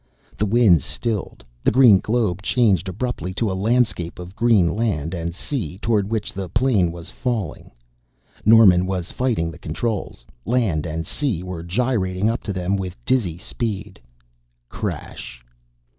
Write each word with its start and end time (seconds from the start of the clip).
The 0.35 0.47
winds 0.47 0.83
stilled; 0.83 1.45
the 1.63 1.69
green 1.69 1.99
globe 1.99 2.41
changed 2.41 2.89
abruptly 2.89 3.35
to 3.35 3.51
a 3.51 3.53
landscape 3.53 4.17
of 4.17 4.35
green 4.35 4.73
land 4.75 5.13
and 5.13 5.31
sea 5.35 5.77
toward 5.77 6.09
which 6.09 6.33
the 6.33 6.49
plane 6.49 6.91
was 6.91 7.11
falling! 7.11 7.69
Norman 8.43 8.87
was 8.87 9.11
fighting 9.11 9.51
the 9.51 9.59
controls 9.59 10.25
land 10.43 10.87
and 10.87 11.05
sea 11.05 11.43
were 11.43 11.61
gyrating 11.61 12.31
up 12.31 12.41
to 12.45 12.51
them 12.51 12.77
with 12.77 12.97
dizzy 13.05 13.37
speed 13.37 13.99
crash! 14.69 15.45